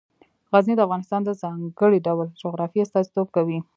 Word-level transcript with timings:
غزني 0.53 0.75
د 0.77 0.81
افغانستان 0.87 1.21
د 1.25 1.29
ځانګړي 1.41 1.99
ډول 2.07 2.27
جغرافیه 2.41 2.83
استازیتوب 2.85 3.27
کوي. 3.35 3.59